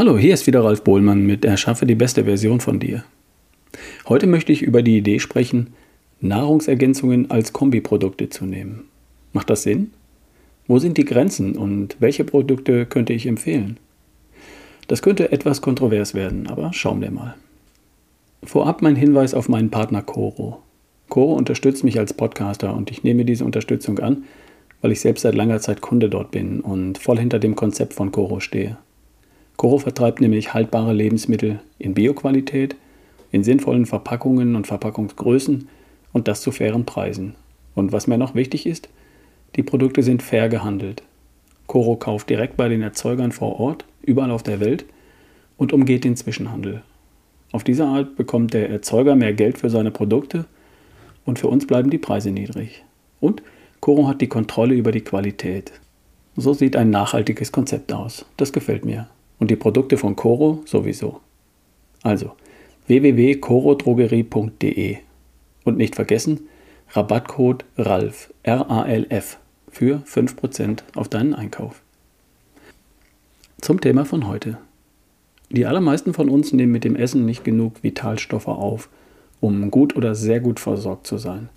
Hallo, 0.00 0.16
hier 0.16 0.32
ist 0.32 0.46
wieder 0.46 0.64
Ralf 0.64 0.82
Bohlmann 0.82 1.26
mit 1.26 1.44
Erschaffe 1.44 1.84
die 1.84 1.94
beste 1.94 2.24
Version 2.24 2.60
von 2.60 2.80
dir. 2.80 3.04
Heute 4.08 4.26
möchte 4.26 4.50
ich 4.50 4.62
über 4.62 4.80
die 4.80 4.96
Idee 4.96 5.18
sprechen, 5.18 5.74
Nahrungsergänzungen 6.22 7.30
als 7.30 7.52
Kombiprodukte 7.52 8.30
zu 8.30 8.46
nehmen. 8.46 8.84
Macht 9.34 9.50
das 9.50 9.62
Sinn? 9.62 9.90
Wo 10.66 10.78
sind 10.78 10.96
die 10.96 11.04
Grenzen 11.04 11.54
und 11.54 11.98
welche 11.98 12.24
Produkte 12.24 12.86
könnte 12.86 13.12
ich 13.12 13.26
empfehlen? 13.26 13.76
Das 14.88 15.02
könnte 15.02 15.32
etwas 15.32 15.60
kontrovers 15.60 16.14
werden, 16.14 16.46
aber 16.46 16.72
schauen 16.72 17.02
wir 17.02 17.10
mal. 17.10 17.34
Vorab 18.42 18.80
mein 18.80 18.96
Hinweis 18.96 19.34
auf 19.34 19.50
meinen 19.50 19.68
Partner 19.68 20.00
Coro. 20.00 20.62
Coro 21.10 21.34
unterstützt 21.34 21.84
mich 21.84 21.98
als 21.98 22.14
Podcaster 22.14 22.74
und 22.74 22.90
ich 22.90 23.04
nehme 23.04 23.26
diese 23.26 23.44
Unterstützung 23.44 23.98
an, 23.98 24.24
weil 24.80 24.92
ich 24.92 25.00
selbst 25.00 25.20
seit 25.20 25.34
langer 25.34 25.60
Zeit 25.60 25.82
Kunde 25.82 26.08
dort 26.08 26.30
bin 26.30 26.60
und 26.62 26.96
voll 26.96 27.18
hinter 27.18 27.38
dem 27.38 27.54
Konzept 27.54 27.92
von 27.92 28.10
Coro 28.10 28.40
stehe. 28.40 28.78
Coro 29.60 29.76
vertreibt 29.76 30.22
nämlich 30.22 30.54
haltbare 30.54 30.94
Lebensmittel 30.94 31.60
in 31.78 31.92
Bioqualität, 31.92 32.76
in 33.30 33.44
sinnvollen 33.44 33.84
Verpackungen 33.84 34.56
und 34.56 34.66
Verpackungsgrößen 34.66 35.68
und 36.14 36.28
das 36.28 36.40
zu 36.40 36.50
fairen 36.50 36.86
Preisen. 36.86 37.34
Und 37.74 37.92
was 37.92 38.06
mir 38.06 38.16
noch 38.16 38.34
wichtig 38.34 38.64
ist, 38.64 38.88
die 39.56 39.62
Produkte 39.62 40.02
sind 40.02 40.22
fair 40.22 40.48
gehandelt. 40.48 41.02
Coro 41.66 41.96
kauft 41.96 42.30
direkt 42.30 42.56
bei 42.56 42.70
den 42.70 42.80
Erzeugern 42.80 43.32
vor 43.32 43.60
Ort, 43.60 43.84
überall 44.00 44.30
auf 44.30 44.42
der 44.42 44.60
Welt 44.60 44.86
und 45.58 45.74
umgeht 45.74 46.04
den 46.04 46.16
Zwischenhandel. 46.16 46.80
Auf 47.52 47.62
diese 47.62 47.84
Art 47.84 48.16
bekommt 48.16 48.54
der 48.54 48.70
Erzeuger 48.70 49.14
mehr 49.14 49.34
Geld 49.34 49.58
für 49.58 49.68
seine 49.68 49.90
Produkte 49.90 50.46
und 51.26 51.38
für 51.38 51.48
uns 51.48 51.66
bleiben 51.66 51.90
die 51.90 51.98
Preise 51.98 52.30
niedrig. 52.30 52.82
Und 53.20 53.42
Coro 53.80 54.08
hat 54.08 54.22
die 54.22 54.26
Kontrolle 54.26 54.74
über 54.74 54.90
die 54.90 55.04
Qualität. 55.04 55.70
So 56.34 56.54
sieht 56.54 56.76
ein 56.76 56.88
nachhaltiges 56.88 57.52
Konzept 57.52 57.92
aus. 57.92 58.24
Das 58.38 58.54
gefällt 58.54 58.86
mir 58.86 59.06
und 59.40 59.50
die 59.50 59.56
Produkte 59.56 59.98
von 59.98 60.14
Coro 60.14 60.62
sowieso. 60.64 61.20
Also 62.02 62.36
www.corodrogerie.de 62.86 64.98
und 65.64 65.76
nicht 65.76 65.96
vergessen, 65.96 66.48
Rabattcode 66.90 67.64
RALF, 67.76 68.32
R-A-L-F 68.42 69.38
für 69.70 70.02
5% 70.06 70.80
auf 70.94 71.08
deinen 71.08 71.34
Einkauf. 71.34 71.82
Zum 73.60 73.80
Thema 73.80 74.04
von 74.04 74.26
heute. 74.26 74.58
Die 75.50 75.66
allermeisten 75.66 76.14
von 76.14 76.28
uns 76.28 76.52
nehmen 76.52 76.72
mit 76.72 76.84
dem 76.84 76.96
Essen 76.96 77.26
nicht 77.26 77.44
genug 77.44 77.82
Vitalstoffe 77.82 78.48
auf, 78.48 78.88
um 79.40 79.70
gut 79.70 79.96
oder 79.96 80.14
sehr 80.14 80.40
gut 80.40 80.60
versorgt 80.60 81.06
zu 81.06 81.18
sein. 81.18 81.48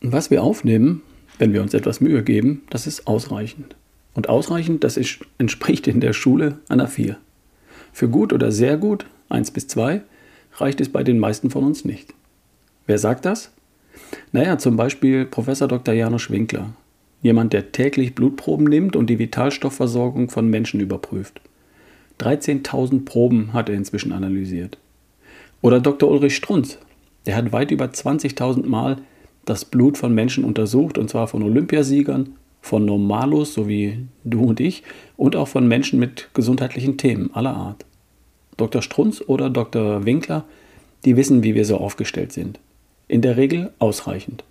Was 0.00 0.30
wir 0.30 0.42
aufnehmen, 0.42 1.02
wenn 1.38 1.52
wir 1.52 1.62
uns 1.62 1.74
etwas 1.74 2.00
Mühe 2.00 2.22
geben, 2.22 2.62
das 2.70 2.86
ist 2.86 3.06
ausreichend. 3.06 3.76
Und 4.14 4.28
ausreichend, 4.28 4.84
das 4.84 4.98
entspricht 5.38 5.86
in 5.86 6.00
der 6.00 6.12
Schule 6.12 6.58
einer 6.68 6.88
4. 6.88 7.16
Für 7.92 8.08
gut 8.08 8.32
oder 8.32 8.52
sehr 8.52 8.76
gut, 8.76 9.06
1 9.28 9.50
bis 9.50 9.68
2, 9.68 10.02
reicht 10.54 10.80
es 10.80 10.88
bei 10.88 11.02
den 11.02 11.18
meisten 11.18 11.50
von 11.50 11.64
uns 11.64 11.84
nicht. 11.84 12.14
Wer 12.86 12.98
sagt 12.98 13.24
das? 13.24 13.52
Naja, 14.32 14.58
zum 14.58 14.76
Beispiel 14.76 15.24
Professor 15.24 15.68
Dr. 15.68 15.94
Janusz 15.94 16.30
Winkler. 16.30 16.72
Jemand, 17.22 17.52
der 17.52 17.72
täglich 17.72 18.14
Blutproben 18.14 18.66
nimmt 18.66 18.96
und 18.96 19.08
die 19.08 19.18
Vitalstoffversorgung 19.18 20.30
von 20.30 20.48
Menschen 20.48 20.80
überprüft. 20.80 21.40
13.000 22.20 23.04
Proben 23.04 23.52
hat 23.52 23.68
er 23.68 23.74
inzwischen 23.74 24.12
analysiert. 24.12 24.78
Oder 25.62 25.80
Dr. 25.80 26.10
Ulrich 26.10 26.36
Strunz. 26.36 26.78
Der 27.26 27.36
hat 27.36 27.52
weit 27.52 27.70
über 27.70 27.86
20.000 27.86 28.66
Mal 28.66 28.96
das 29.44 29.64
Blut 29.64 29.98
von 29.98 30.14
Menschen 30.14 30.44
untersucht, 30.44 30.96
und 30.96 31.10
zwar 31.10 31.28
von 31.28 31.42
Olympiasiegern, 31.42 32.34
von 32.60 32.84
Normalos, 32.84 33.54
so 33.54 33.68
wie 33.68 34.06
du 34.24 34.44
und 34.44 34.60
ich, 34.60 34.82
und 35.16 35.36
auch 35.36 35.48
von 35.48 35.66
Menschen 35.66 35.98
mit 35.98 36.28
gesundheitlichen 36.34 36.96
Themen 36.96 37.30
aller 37.32 37.54
Art. 37.54 37.84
Dr. 38.56 38.82
Strunz 38.82 39.22
oder 39.26 39.48
Dr. 39.50 40.04
Winkler, 40.04 40.44
die 41.04 41.16
wissen, 41.16 41.42
wie 41.42 41.54
wir 41.54 41.64
so 41.64 41.78
aufgestellt 41.78 42.32
sind. 42.32 42.60
In 43.08 43.22
der 43.22 43.36
Regel 43.36 43.72
ausreichend. 43.78 44.44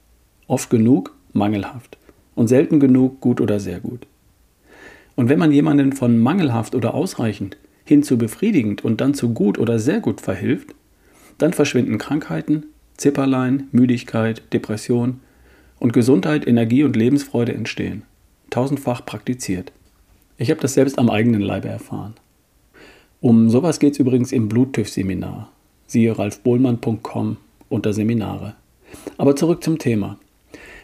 Oft 0.48 0.69
genug, 0.69 1.16
mangelhaft. 1.34 1.98
Und 2.36 2.48
selten 2.48 2.80
genug, 2.80 3.22
gut 3.22 3.40
oder 3.42 3.59
sehr 3.59 3.80
gut. 3.80 4.08
Und 5.16 5.30
wenn 5.30 5.40
man 5.40 5.52
jemanden 5.52 5.94
von 5.94 6.18
mangelhaft 6.18 6.75
oder 6.75 6.94
ausreichend 6.94 7.58
hin 7.84 8.03
zu 8.03 8.18
befriedigend 8.18 8.86
und 8.86 9.02
dann 9.02 9.14
zu 9.14 9.34
gut 9.34 9.58
oder 9.59 9.80
sehr 9.80 10.00
gut 10.00 10.22
verhilft, 10.22 10.75
dann 11.38 11.53
verschwinden 11.53 11.98
Krankheiten, 11.98 12.66
Zipperlein, 12.98 13.68
Müdigkeit, 13.72 14.42
Depression 14.53 15.19
und 15.79 15.94
Gesundheit, 15.94 16.47
Energie 16.47 16.84
und 16.84 16.95
Lebensfreude 16.95 17.53
entstehen. 17.53 18.03
Tausendfach 18.50 19.06
praktiziert. 19.06 19.72
Ich 20.38 20.50
habe 20.50 20.62
das 20.62 20.73
selbst 20.73 20.97
am 20.97 21.09
eigenen 21.09 21.41
Leibe 21.41 21.67
erfahren. 21.67 22.16
Um 23.22 23.50
sowas 23.50 23.79
geht 23.79 23.94
es 23.94 24.00
übrigens 24.00 24.31
im 24.31 24.47
Bluttüff-Seminar. 24.47 25.51
Siehe 25.88 26.18
ralfbohlmann.com 26.18 27.38
unter 27.68 27.94
Seminare. 27.94 28.56
Aber 29.18 29.35
zurück 29.35 29.63
zum 29.63 29.78
Thema. 29.78 30.18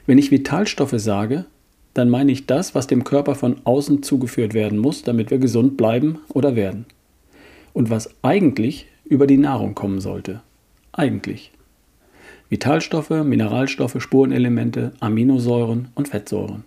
Wenn 0.06 0.18
ich 0.18 0.32
Vitalstoffe 0.32 0.96
sage, 0.98 1.46
dann 1.94 2.10
meine 2.10 2.32
ich 2.32 2.46
das, 2.46 2.76
was 2.76 2.88
dem 2.88 3.04
Körper 3.06 3.36
von 3.36 3.62
außen 3.64 4.04
zugeführt 4.04 4.54
werden 4.54 4.78
muss, 4.78 5.02
damit 5.02 5.32
wir 5.32 5.38
gesund 5.38 5.78
bleiben 5.78 6.20
oder 6.28 6.56
werden. 6.56 6.86
Und 7.74 7.90
was 7.90 8.14
eigentlich 8.22 8.88
über 9.06 9.28
die 9.28 9.38
Nahrung 9.38 9.76
kommen 9.76 10.02
sollte. 10.02 10.42
Eigentlich. 10.92 11.52
Vitalstoffe, 12.56 13.10
Mineralstoffe, 13.10 14.02
Spurenelemente, 14.02 14.94
Aminosäuren 15.02 15.90
und 15.94 16.08
Fettsäuren. 16.08 16.64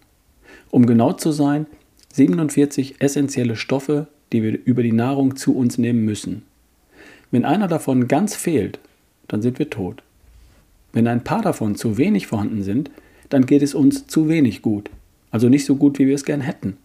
Um 0.71 0.85
genau 0.85 1.15
zu 1.15 1.33
sein, 1.33 1.65
47 2.13 2.97
essentielle 2.99 3.57
Stoffe, 3.57 4.07
die 4.31 4.43
wir 4.43 4.59
über 4.67 4.83
die 4.83 4.93
Nahrung 4.93 5.37
zu 5.37 5.57
uns 5.57 5.79
nehmen 5.79 6.05
müssen. 6.05 6.43
Wenn 7.31 7.47
einer 7.47 7.69
davon 7.69 8.07
ganz 8.07 8.37
fehlt, 8.37 8.79
dann 9.29 9.41
sind 9.41 9.59
wir 9.59 9.71
tot. 9.71 10.03
Wenn 10.93 11.09
ein 11.09 11.25
paar 11.25 11.41
davon 11.41 11.75
zu 11.75 11.97
wenig 11.97 12.27
vorhanden 12.27 12.63
sind, 12.63 12.91
dann 13.31 13.47
geht 13.47 13.63
es 13.63 13.75
uns 13.75 14.07
zu 14.07 14.29
wenig 14.29 14.61
gut. 14.61 14.91
Also 15.31 15.49
nicht 15.49 15.65
so 15.65 15.77
gut, 15.77 15.99
wie 15.99 16.07
wir 16.07 16.17
es 16.17 16.27
gern 16.27 16.43
hätten. 16.43 16.77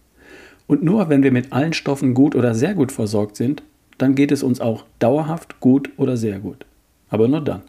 Und 0.66 0.82
nur 0.82 1.10
wenn 1.10 1.22
wir 1.22 1.30
mit 1.30 1.52
allen 1.52 1.74
Stoffen 1.74 2.14
gut 2.14 2.34
oder 2.34 2.54
sehr 2.54 2.72
gut 2.72 2.90
versorgt 2.90 3.36
sind, 3.36 3.62
dann 3.98 4.14
geht 4.14 4.32
es 4.32 4.42
uns 4.42 4.62
auch 4.62 4.86
dauerhaft 4.98 5.60
gut 5.60 5.90
oder 5.98 6.16
sehr 6.16 6.38
gut. 6.38 6.64
Aber 7.10 7.28
nur 7.28 7.42
dann. 7.42 7.60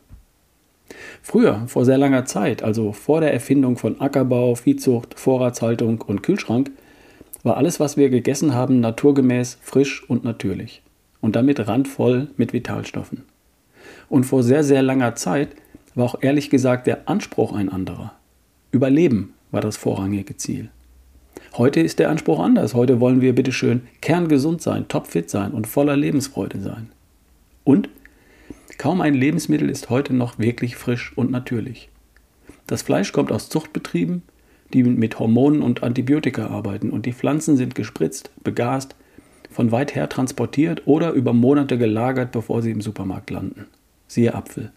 Früher, 1.21 1.63
vor 1.67 1.85
sehr 1.85 1.97
langer 1.97 2.25
Zeit, 2.25 2.63
also 2.63 2.91
vor 2.91 3.21
der 3.21 3.33
Erfindung 3.33 3.77
von 3.77 3.99
Ackerbau, 3.99 4.55
Viehzucht, 4.55 5.19
Vorratshaltung 5.19 6.01
und 6.01 6.23
Kühlschrank, 6.23 6.71
war 7.43 7.57
alles, 7.57 7.79
was 7.79 7.97
wir 7.97 8.09
gegessen 8.09 8.53
haben, 8.53 8.79
naturgemäß, 8.79 9.57
frisch 9.61 10.07
und 10.09 10.23
natürlich. 10.23 10.81
Und 11.21 11.35
damit 11.35 11.67
randvoll 11.67 12.27
mit 12.37 12.53
Vitalstoffen. 12.53 13.23
Und 14.09 14.25
vor 14.25 14.43
sehr, 14.43 14.63
sehr 14.63 14.81
langer 14.81 15.15
Zeit 15.15 15.49
war 15.95 16.05
auch 16.05 16.21
ehrlich 16.21 16.49
gesagt 16.49 16.87
der 16.87 17.09
Anspruch 17.09 17.53
ein 17.53 17.69
anderer. 17.69 18.13
Überleben 18.71 19.33
war 19.51 19.61
das 19.61 19.77
vorrangige 19.77 20.37
Ziel. 20.37 20.69
Heute 21.57 21.79
ist 21.79 21.99
der 21.99 22.09
Anspruch 22.09 22.39
anders. 22.39 22.73
Heute 22.73 22.99
wollen 22.99 23.21
wir 23.21 23.33
bitteschön 23.33 23.87
kerngesund 24.01 24.61
sein, 24.61 24.87
topfit 24.87 25.29
sein 25.29 25.51
und 25.51 25.67
voller 25.67 25.95
Lebensfreude 25.95 26.59
sein. 26.59 26.89
Und 27.63 27.89
Kaum 28.77 29.01
ein 29.01 29.13
Lebensmittel 29.13 29.69
ist 29.69 29.89
heute 29.89 30.13
noch 30.13 30.37
wirklich 30.37 30.75
frisch 30.75 31.13
und 31.15 31.31
natürlich. 31.31 31.89
Das 32.67 32.81
Fleisch 32.81 33.11
kommt 33.11 33.31
aus 33.31 33.49
Zuchtbetrieben, 33.49 34.23
die 34.73 34.83
mit 34.83 35.19
Hormonen 35.19 35.61
und 35.61 35.83
Antibiotika 35.83 36.47
arbeiten 36.47 36.89
und 36.89 37.05
die 37.05 37.13
Pflanzen 37.13 37.57
sind 37.57 37.75
gespritzt, 37.75 38.31
begast, 38.43 38.95
von 39.49 39.71
weit 39.71 39.95
her 39.95 40.09
transportiert 40.09 40.83
oder 40.85 41.13
über 41.13 41.31
Monate 41.31 41.77
gelagert, 41.77 42.31
bevor 42.31 42.61
sie 42.61 42.71
im 42.71 42.81
Supermarkt 42.81 43.29
landen. 43.29 43.67
Siehe 44.07 44.33
Apfel. 44.33 44.71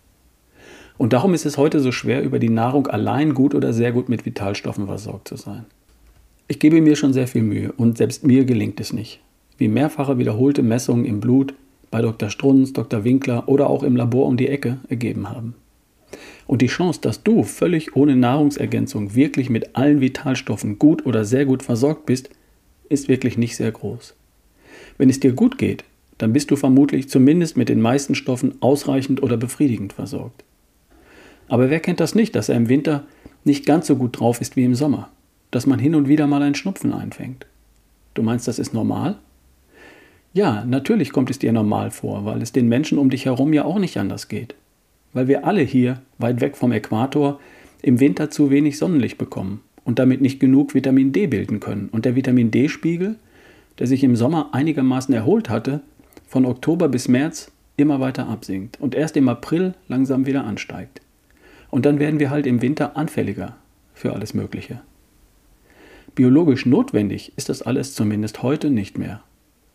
Und 0.99 1.13
darum 1.13 1.35
ist 1.35 1.47
es 1.47 1.57
heute 1.57 1.81
so 1.81 1.93
schwer, 1.93 2.23
über 2.23 2.39
die 2.39 2.49
Nahrung 2.49 2.87
allein 2.87 3.35
gut 3.35 3.55
oder 3.55 3.73
sehr 3.73 3.93
gut 3.93 4.09
mit 4.09 4.27
Vitalstoffen 4.27 4.87
versorgt 4.87 5.29
zu 5.29 5.37
sein. 5.37 5.65
Ich 6.49 6.59
gebe 6.59 6.81
mir 6.81 6.97
schon 6.97 7.13
sehr 7.13 7.29
viel 7.29 7.43
Mühe 7.43 7.73
und 7.73 7.99
selbst 7.99 8.25
mir 8.25 8.45
gelingt 8.45 8.81
es 8.81 8.93
nicht. 8.93 9.21
Wie 9.59 9.69
mehrfache 9.69 10.19
wiederholte 10.19 10.63
Messungen 10.63 11.05
im 11.05 11.21
Blut, 11.21 11.55
bei 11.91 12.03
Dr. 12.03 12.31
Strunz, 12.31 12.73
Dr. 12.73 13.05
Winkler 13.05 13.49
oder 13.49 13.71
auch 13.71 13.83
im 13.83 13.97
Labor 13.97 14.27
um 14.27 14.37
die 14.37 14.49
Ecke 14.49 14.79
ergeben 14.89 15.29
haben. 15.29 15.55
Und 16.47 16.63
die 16.63 16.67
Chance, 16.67 17.01
dass 17.03 17.23
du 17.23 17.43
völlig 17.43 17.95
ohne 17.95 18.17
Nahrungsergänzung 18.17 19.15
wirklich 19.15 19.51
mit 19.51 19.77
allen 19.77 20.01
Vitalstoffen 20.01 20.79
gut 20.79 21.05
oder 21.05 21.25
sehr 21.25 21.45
gut 21.45 21.63
versorgt 21.63 22.07
bist, 22.07 22.31
ist 22.89 23.09
wirklich 23.09 23.37
nicht 23.37 23.57
sehr 23.57 23.71
groß. 23.71 24.15
Wenn 24.97 25.11
es 25.11 25.21
dir 25.21 25.33
gut 25.33 25.59
geht, 25.59 25.85
dann 26.17 26.33
bist 26.33 26.51
du 26.51 26.57
vermutlich 26.57 27.09
zumindest 27.09 27.57
mit 27.57 27.69
den 27.69 27.81
meisten 27.81 28.15
Stoffen 28.15 28.55
ausreichend 28.61 29.23
oder 29.23 29.37
befriedigend 29.37 29.93
versorgt. 29.93 30.45
Aber 31.49 31.71
wer 31.71 31.81
kennt 31.81 32.01
das 32.01 32.15
nicht, 32.15 32.35
dass 32.35 32.49
er 32.49 32.57
im 32.57 32.69
Winter 32.69 33.05
nicht 33.45 33.67
ganz 33.67 33.87
so 33.87 33.97
gut 33.97 34.19
drauf 34.19 34.41
ist 34.41 34.57
wie 34.57 34.65
im 34.65 34.75
Sommer, 34.75 35.11
dass 35.51 35.67
man 35.67 35.79
hin 35.79 35.95
und 35.95 36.09
wieder 36.09 36.27
mal 36.27 36.43
einen 36.43 36.55
Schnupfen 36.55 36.93
einfängt? 36.93 37.47
Du 38.15 38.23
meinst, 38.23 38.49
das 38.49 38.59
ist 38.59 38.75
normal? 38.75 39.17
Ja, 40.33 40.65
natürlich 40.65 41.11
kommt 41.13 41.31
es 41.31 41.39
dir 41.39 41.53
normal 41.53 41.91
vor, 41.91 42.25
weil 42.25 42.43
es 42.43 42.53
den 42.53 42.69
Menschen 42.69 42.99
um 42.99 43.11
dich 43.11 43.25
herum 43.25 43.53
ja 43.53 43.65
auch 43.65 43.79
nicht 43.79 43.97
anders 43.97 44.29
geht. 44.29 44.55
Weil 45.13 45.27
wir 45.27 45.47
alle 45.47 45.63
hier, 45.63 46.03
weit 46.19 46.41
weg 46.41 46.57
vom 46.57 46.73
Äquator, 46.73 47.41
im 47.83 48.01
Winter 48.01 48.31
zu 48.31 48.51
wenig 48.51 48.79
Sonnenlicht 48.79 49.19
bekommen 49.19 49.63
und 49.85 49.99
damit 49.99 50.21
nicht 50.21 50.39
genug 50.39 50.75
Vitamin 50.75 51.13
D 51.13 51.27
bilden 51.27 51.61
können. 51.61 51.89
Und 51.91 52.05
der 52.05 52.15
Vitamin 52.15 52.51
D-Spiegel, 52.51 53.17
der 53.79 53.87
sich 53.87 54.05
im 54.05 54.17
Sommer 54.17 54.51
einigermaßen 54.53 55.15
erholt 55.15 55.49
hatte, 55.49 55.81
von 56.27 56.45
Oktober 56.45 56.89
bis 56.89 57.09
März 57.09 57.51
immer 57.77 58.01
weiter 58.01 58.29
absinkt 58.29 58.79
und 58.81 58.95
erst 58.95 59.17
im 59.17 59.29
April 59.29 59.75
langsam 59.87 60.27
wieder 60.27 60.45
ansteigt. 60.45 61.01
Und 61.71 61.87
dann 61.87 61.99
werden 62.01 62.21
wir 62.21 62.31
halt 62.31 62.47
im 62.47 62.61
Winter 62.61 62.97
anfälliger 62.97 63.57
für 63.95 64.13
alles 64.13 64.35
Mögliche. 64.35 64.81
Biologisch 66.15 66.67
notwendig 66.67 67.33
ist 67.37 67.49
das 67.49 67.63
alles 67.63 67.95
zumindest 67.95 68.43
heute 68.43 68.71
nicht 68.71 68.99
mehr. 68.99 69.23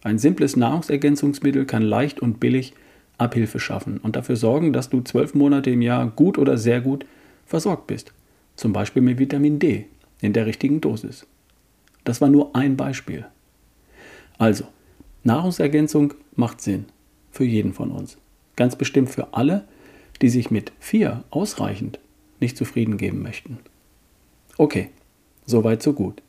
Ein 0.04 0.20
simples 0.20 0.58
Nahrungsergänzungsmittel 0.58 1.66
kann 1.66 1.82
leicht 1.82 2.20
und 2.20 2.40
billig 2.40 2.74
Abhilfe 3.18 3.60
schaffen 3.60 4.00
und 4.00 4.16
dafür 4.16 4.36
sorgen, 4.36 4.74
dass 4.74 4.90
du 4.90 5.02
zwölf 5.02 5.34
Monate 5.34 5.70
im 5.70 5.82
Jahr 5.82 6.08
gut 6.08 6.38
oder 6.38 6.58
sehr 6.58 6.82
gut 6.82 7.06
versorgt 7.46 7.88
bist. 7.88 8.14
Zum 8.56 8.74
Beispiel 8.74 9.02
mit 9.02 9.18
Vitamin 9.18 9.60
D 9.60 9.86
in 10.22 10.34
der 10.34 10.46
richtigen 10.46 10.82
Dosis. 10.82 11.26
Das 12.04 12.20
war 12.20 12.30
nur 12.30 12.56
ein 12.56 12.76
Beispiel. 12.76 13.26
Also, 14.38 14.66
Nahrungsergänzung 15.24 16.14
macht 16.36 16.60
Sinn 16.60 16.86
für 17.32 17.46
jeden 17.46 17.74
von 17.74 17.92
uns. 17.92 18.18
Ganz 18.56 18.76
bestimmt 18.76 19.10
für 19.10 19.34
alle, 19.34 19.66
die 20.22 20.30
sich 20.30 20.52
mit 20.52 20.74
vier 20.80 21.24
ausreichend 21.30 22.00
nicht 22.40 22.58
zufrieden 22.58 22.98
geben 22.98 23.22
möchten. 23.22 23.60
Okay, 24.58 24.90
soweit 25.46 25.82
so 25.82 25.94
gut. 25.94 26.22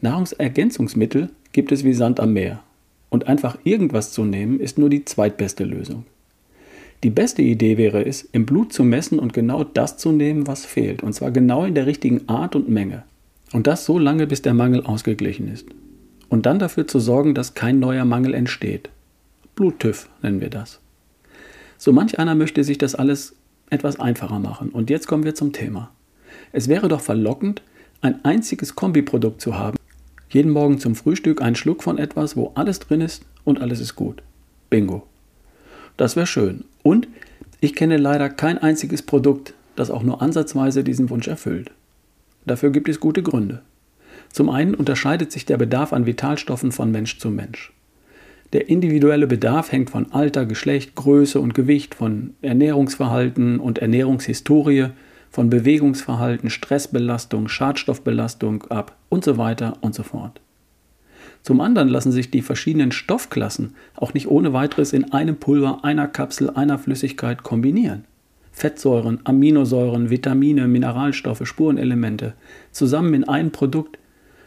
Nahrungsergänzungsmittel 0.00 1.30
gibt 1.56 1.72
es 1.72 1.84
wie 1.84 1.94
Sand 1.94 2.20
am 2.20 2.34
Meer. 2.34 2.60
Und 3.08 3.28
einfach 3.28 3.56
irgendwas 3.64 4.12
zu 4.12 4.24
nehmen, 4.24 4.60
ist 4.60 4.76
nur 4.76 4.90
die 4.90 5.06
zweitbeste 5.06 5.64
Lösung. 5.64 6.04
Die 7.02 7.08
beste 7.08 7.40
Idee 7.40 7.78
wäre 7.78 8.04
es, 8.04 8.20
im 8.20 8.44
Blut 8.44 8.74
zu 8.74 8.84
messen 8.84 9.18
und 9.18 9.32
genau 9.32 9.64
das 9.64 9.96
zu 9.96 10.12
nehmen, 10.12 10.46
was 10.46 10.66
fehlt. 10.66 11.02
Und 11.02 11.14
zwar 11.14 11.30
genau 11.30 11.64
in 11.64 11.74
der 11.74 11.86
richtigen 11.86 12.28
Art 12.28 12.56
und 12.56 12.68
Menge. 12.68 13.04
Und 13.54 13.66
das 13.66 13.86
so 13.86 13.98
lange, 13.98 14.26
bis 14.26 14.42
der 14.42 14.52
Mangel 14.52 14.84
ausgeglichen 14.84 15.50
ist. 15.50 15.66
Und 16.28 16.44
dann 16.44 16.58
dafür 16.58 16.86
zu 16.86 17.00
sorgen, 17.00 17.34
dass 17.34 17.54
kein 17.54 17.80
neuer 17.80 18.04
Mangel 18.04 18.34
entsteht. 18.34 18.90
Bluttüff 19.54 20.10
nennen 20.20 20.42
wir 20.42 20.50
das. 20.50 20.80
So 21.78 21.90
manch 21.90 22.18
einer 22.18 22.34
möchte 22.34 22.64
sich 22.64 22.76
das 22.76 22.94
alles 22.94 23.34
etwas 23.70 23.98
einfacher 23.98 24.40
machen. 24.40 24.68
Und 24.68 24.90
jetzt 24.90 25.06
kommen 25.06 25.24
wir 25.24 25.34
zum 25.34 25.54
Thema. 25.54 25.90
Es 26.52 26.68
wäre 26.68 26.88
doch 26.88 27.00
verlockend, 27.00 27.62
ein 28.02 28.22
einziges 28.26 28.76
Kombiprodukt 28.76 29.40
zu 29.40 29.56
haben, 29.56 29.78
jeden 30.28 30.50
Morgen 30.50 30.78
zum 30.78 30.94
Frühstück 30.94 31.40
ein 31.40 31.54
Schluck 31.54 31.82
von 31.82 31.98
etwas, 31.98 32.36
wo 32.36 32.52
alles 32.54 32.78
drin 32.80 33.00
ist 33.00 33.24
und 33.44 33.60
alles 33.60 33.80
ist 33.80 33.94
gut. 33.94 34.22
Bingo. 34.70 35.06
Das 35.96 36.16
wäre 36.16 36.26
schön. 36.26 36.64
Und 36.82 37.08
ich 37.60 37.74
kenne 37.74 37.96
leider 37.96 38.28
kein 38.28 38.58
einziges 38.58 39.02
Produkt, 39.02 39.54
das 39.76 39.90
auch 39.90 40.02
nur 40.02 40.20
ansatzweise 40.22 40.84
diesen 40.84 41.10
Wunsch 41.10 41.28
erfüllt. 41.28 41.70
Dafür 42.44 42.70
gibt 42.70 42.88
es 42.88 43.00
gute 43.00 43.22
Gründe. 43.22 43.62
Zum 44.32 44.50
einen 44.50 44.74
unterscheidet 44.74 45.32
sich 45.32 45.46
der 45.46 45.56
Bedarf 45.56 45.92
an 45.92 46.06
Vitalstoffen 46.06 46.72
von 46.72 46.90
Mensch 46.90 47.18
zu 47.18 47.30
Mensch. 47.30 47.72
Der 48.52 48.68
individuelle 48.68 49.26
Bedarf 49.26 49.72
hängt 49.72 49.90
von 49.90 50.12
Alter, 50.12 50.46
Geschlecht, 50.46 50.94
Größe 50.94 51.40
und 51.40 51.54
Gewicht, 51.54 51.94
von 51.94 52.34
Ernährungsverhalten 52.42 53.58
und 53.58 53.78
Ernährungshistorie, 53.78 54.88
von 55.30 55.50
Bewegungsverhalten, 55.50 56.50
Stressbelastung, 56.50 57.48
Schadstoffbelastung 57.48 58.64
ab 58.64 58.96
und 59.08 59.24
so 59.24 59.36
weiter 59.36 59.74
und 59.80 59.94
so 59.94 60.02
fort. 60.02 60.40
Zum 61.42 61.60
anderen 61.60 61.88
lassen 61.88 62.10
sich 62.10 62.30
die 62.30 62.42
verschiedenen 62.42 62.90
Stoffklassen 62.90 63.74
auch 63.94 64.14
nicht 64.14 64.28
ohne 64.28 64.52
weiteres 64.52 64.92
in 64.92 65.12
einem 65.12 65.36
Pulver, 65.36 65.84
einer 65.84 66.08
Kapsel, 66.08 66.50
einer 66.50 66.78
Flüssigkeit 66.78 67.42
kombinieren. 67.42 68.04
Fettsäuren, 68.50 69.20
Aminosäuren, 69.24 70.10
Vitamine, 70.10 70.66
Mineralstoffe, 70.66 71.46
Spurenelemente 71.46 72.34
zusammen 72.72 73.14
in 73.14 73.24
ein 73.28 73.52
Produkt, 73.52 73.98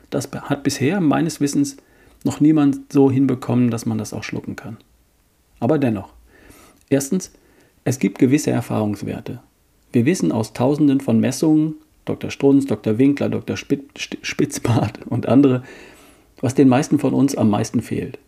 das 0.10 0.30
hat 0.32 0.64
bisher 0.64 1.00
meines 1.00 1.40
Wissens 1.40 1.78
noch 2.24 2.40
niemand 2.40 2.92
so 2.92 3.10
hinbekommen, 3.10 3.70
dass 3.70 3.86
man 3.86 3.98
das 3.98 4.14
auch 4.14 4.24
schlucken 4.24 4.56
kann. 4.56 4.78
Aber 5.60 5.78
dennoch. 5.78 6.14
Erstens, 6.90 7.32
es 7.84 8.00
gibt 8.00 8.20
gewisse 8.20 8.52
Erfahrungswerte. 8.52 9.40
Wir 9.92 10.06
wissen 10.06 10.32
aus 10.32 10.54
Tausenden 10.54 11.02
von 11.02 11.20
Messungen, 11.20 11.76
Dr. 12.06 12.30
Strunz, 12.30 12.68
Dr. 12.68 13.00
Winkler, 13.00 13.30
Dr. 13.30 13.58
Spitzbart 13.58 15.00
und 15.10 15.28
andere, 15.28 15.64
was 16.42 16.54
den 16.54 16.70
meisten 16.70 17.00
von 17.00 17.14
uns 17.14 17.36
am 17.36 17.50
meisten 17.50 17.82
fehlt. 17.82 18.20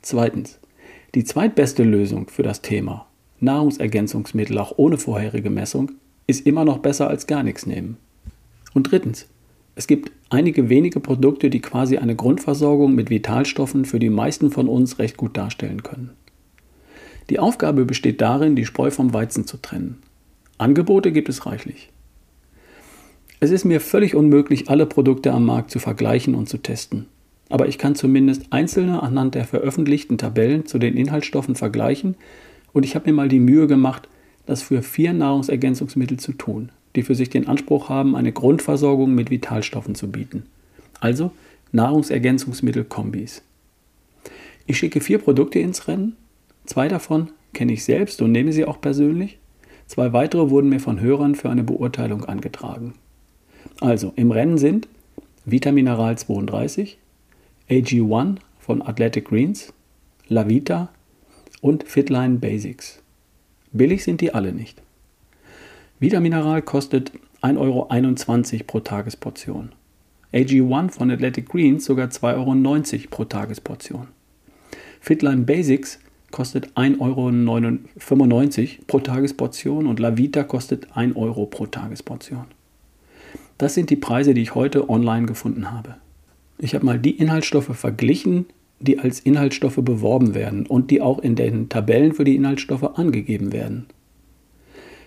Zweitens, 0.00 0.58
die 1.14 1.24
zweitbeste 1.24 1.82
Lösung 1.82 2.28
für 2.28 2.42
das 2.42 2.62
Thema 2.62 3.06
Nahrungsergänzungsmittel 3.40 4.58
auch 4.58 4.74
ohne 4.76 4.98
vorherige 4.98 5.50
Messung 5.50 5.92
ist 6.26 6.46
immer 6.46 6.64
noch 6.64 6.78
besser 6.78 7.08
als 7.08 7.26
gar 7.26 7.42
nichts 7.42 7.66
nehmen. 7.66 7.96
Und 8.74 8.90
drittens, 8.90 9.26
es 9.74 9.86
gibt 9.86 10.12
einige 10.30 10.68
wenige 10.68 11.00
Produkte, 11.00 11.50
die 11.50 11.60
quasi 11.60 11.98
eine 11.98 12.16
Grundversorgung 12.16 12.94
mit 12.94 13.10
Vitalstoffen 13.10 13.84
für 13.84 13.98
die 13.98 14.10
meisten 14.10 14.50
von 14.50 14.68
uns 14.68 14.98
recht 14.98 15.16
gut 15.16 15.36
darstellen 15.36 15.82
können. 15.82 16.10
Die 17.30 17.38
Aufgabe 17.38 17.84
besteht 17.84 18.20
darin, 18.20 18.56
die 18.56 18.66
Spreu 18.66 18.90
vom 18.90 19.12
Weizen 19.12 19.46
zu 19.46 19.56
trennen 19.56 20.02
Angebote 20.60 21.10
gibt 21.10 21.30
es 21.30 21.46
reichlich. 21.46 21.88
Es 23.40 23.50
ist 23.50 23.64
mir 23.64 23.80
völlig 23.80 24.14
unmöglich, 24.14 24.68
alle 24.68 24.84
Produkte 24.84 25.32
am 25.32 25.46
Markt 25.46 25.70
zu 25.70 25.78
vergleichen 25.78 26.34
und 26.34 26.50
zu 26.50 26.58
testen. 26.58 27.06
Aber 27.48 27.66
ich 27.66 27.78
kann 27.78 27.94
zumindest 27.94 28.52
einzelne 28.52 29.02
anhand 29.02 29.34
der 29.34 29.46
veröffentlichten 29.46 30.18
Tabellen 30.18 30.66
zu 30.66 30.78
den 30.78 30.98
Inhaltsstoffen 30.98 31.54
vergleichen 31.54 32.14
und 32.74 32.84
ich 32.84 32.94
habe 32.94 33.08
mir 33.08 33.16
mal 33.16 33.28
die 33.30 33.40
Mühe 33.40 33.66
gemacht, 33.66 34.06
das 34.44 34.60
für 34.62 34.82
vier 34.82 35.14
Nahrungsergänzungsmittel 35.14 36.18
zu 36.18 36.32
tun, 36.34 36.70
die 36.94 37.02
für 37.02 37.14
sich 37.14 37.30
den 37.30 37.48
Anspruch 37.48 37.88
haben, 37.88 38.14
eine 38.14 38.32
Grundversorgung 38.32 39.14
mit 39.14 39.30
Vitalstoffen 39.30 39.94
zu 39.94 40.12
bieten. 40.12 40.44
Also 41.00 41.32
Nahrungsergänzungsmittel-Kombis. 41.72 43.42
Ich 44.66 44.76
schicke 44.76 45.00
vier 45.00 45.18
Produkte 45.18 45.58
ins 45.58 45.88
Rennen. 45.88 46.16
Zwei 46.66 46.88
davon 46.88 47.30
kenne 47.54 47.72
ich 47.72 47.82
selbst 47.82 48.20
und 48.20 48.30
nehme 48.30 48.52
sie 48.52 48.66
auch 48.66 48.80
persönlich. 48.80 49.39
Zwei 49.90 50.12
weitere 50.12 50.50
wurden 50.50 50.68
mir 50.68 50.78
von 50.78 51.00
Hörern 51.00 51.34
für 51.34 51.50
eine 51.50 51.64
Beurteilung 51.64 52.24
angetragen. 52.24 52.94
Also 53.80 54.12
im 54.14 54.30
Rennen 54.30 54.56
sind 54.56 54.86
Vitamineral 55.44 56.16
32, 56.16 56.96
AG1 57.68 58.36
von 58.60 58.82
Athletic 58.82 59.24
Greens, 59.24 59.72
Lavita 60.28 60.90
und 61.60 61.88
Fitline 61.88 62.38
Basics. 62.38 63.02
Billig 63.72 64.04
sind 64.04 64.20
die 64.20 64.32
alle 64.32 64.52
nicht. 64.52 64.80
Vitamineral 65.98 66.62
kostet 66.62 67.10
1,21 67.42 67.58
Euro 67.58 68.64
pro 68.68 68.78
Tagesportion. 68.78 69.72
AG1 70.32 70.90
von 70.92 71.10
Athletic 71.10 71.48
Greens 71.48 71.84
sogar 71.84 72.10
2,90 72.10 72.36
Euro 72.36 73.08
pro 73.10 73.24
Tagesportion. 73.24 74.06
Fitline 75.00 75.42
Basics 75.42 75.98
kostet 76.30 76.68
1,95 76.76 76.98
Euro 77.00 78.84
pro 78.86 79.00
Tagesportion 79.00 79.86
und 79.86 80.00
Lavita 80.00 80.42
kostet 80.44 80.96
1 80.96 81.16
Euro 81.16 81.46
pro 81.46 81.66
Tagesportion. 81.66 82.46
Das 83.58 83.74
sind 83.74 83.90
die 83.90 83.96
Preise, 83.96 84.34
die 84.34 84.42
ich 84.42 84.54
heute 84.54 84.88
online 84.88 85.26
gefunden 85.26 85.70
habe. 85.70 85.96
Ich 86.58 86.74
habe 86.74 86.86
mal 86.86 86.98
die 86.98 87.10
Inhaltsstoffe 87.10 87.76
verglichen, 87.76 88.46
die 88.80 88.98
als 88.98 89.20
Inhaltsstoffe 89.20 89.80
beworben 89.82 90.34
werden 90.34 90.66
und 90.66 90.90
die 90.90 91.00
auch 91.00 91.18
in 91.18 91.36
den 91.36 91.68
Tabellen 91.68 92.14
für 92.14 92.24
die 92.24 92.36
Inhaltsstoffe 92.36 92.98
angegeben 92.98 93.52
werden. 93.52 93.86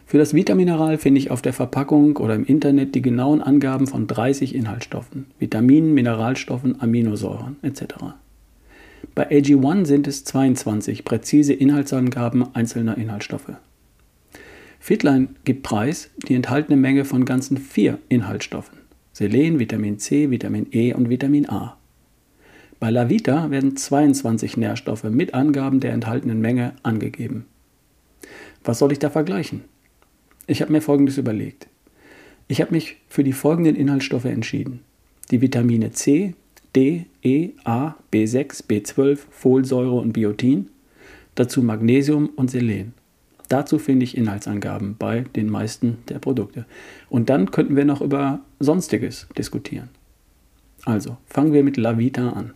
Für 0.06 0.20
das 0.20 0.34
Vitamineral 0.34 1.00
finde 1.00 1.20
ich 1.20 1.32
auf 1.32 1.42
der 1.42 1.53
Verpackung 1.53 2.18
oder 2.18 2.36
im 2.36 2.46
Internet 2.46 2.94
die 2.94 3.01
genauen 3.01 3.42
Angaben 3.42 3.88
von 3.88 4.06
30 4.06 4.53
Inhaltsstoffen, 4.53 5.25
Vitaminen, 5.39 5.94
Mineralstoffen, 5.94 6.80
Aminosäuren 6.80 7.56
etc. 7.63 7.84
Bei 9.15 9.29
AG1 9.29 9.86
sind 9.86 10.08
es 10.08 10.24
22 10.24 11.05
präzise 11.05 11.53
Inhaltsangaben 11.53 12.55
einzelner 12.55 12.98
Inhaltsstoffe. 12.98 13.53
Fitline 14.79 15.29
gibt 15.46 15.63
preis 15.63 16.10
die 16.27 16.34
enthaltene 16.34 16.77
Menge 16.77 17.05
von 17.05 17.24
ganzen 17.24 17.58
vier 17.58 18.00
Inhaltsstoffen: 18.10 18.79
Selen, 19.12 19.60
Vitamin 19.60 20.00
C, 20.00 20.32
Vitamin 20.32 20.67
E 20.72 20.93
und 20.93 21.10
Vitamin 21.10 21.48
A. 21.48 21.77
Bei 22.79 22.89
Lavita 22.89 23.50
werden 23.51 23.77
22 23.77 24.58
Nährstoffe 24.58 25.05
mit 25.05 25.34
Angaben 25.34 25.79
der 25.79 25.93
enthaltenen 25.93 26.41
Menge 26.41 26.74
angegeben. 26.84 27.46
Was 28.63 28.79
soll 28.79 28.91
ich 28.91 29.00
da 29.00 29.10
vergleichen? 29.10 29.62
Ich 30.48 30.62
habe 30.62 30.72
mir 30.72 30.82
Folgendes 30.82 31.17
überlegt. 31.17 31.67
Ich 32.48 32.60
habe 32.60 32.74
mich 32.74 32.98
für 33.08 33.24
die 33.24 33.32
folgenden 33.32 33.75
Inhaltsstoffe 33.75 34.25
entschieden. 34.25 34.82
Die 35.32 35.39
Vitamine 35.39 35.91
C, 35.91 36.34
D, 36.75 37.06
E, 37.22 37.51
A, 37.63 37.96
B6, 38.12 38.65
B12, 38.68 39.20
Folsäure 39.30 39.94
und 39.96 40.13
Biotin, 40.13 40.70
dazu 41.36 41.62
Magnesium 41.62 42.30
und 42.36 42.50
Selen. 42.50 42.94
Dazu 43.50 43.77
finde 43.77 44.06
ich 44.06 44.18
Inhaltsangaben 44.18 44.96
bei 44.98 45.25
den 45.36 45.50
meisten 45.50 46.00
der 46.10 46.20
Produkte. 46.20 46.65
Und 47.10 47.30
dann 47.30 47.51
könnten 47.51 47.75
wir 47.75 47.86
noch 47.86 48.01
über 48.01 48.39
Sonstiges 48.60 49.27
diskutieren. 49.38 49.89
Also, 50.86 51.18
fangen 51.27 51.53
wir 51.53 51.63
mit 51.63 51.77
Lavita 51.77 52.30
an. 52.30 52.53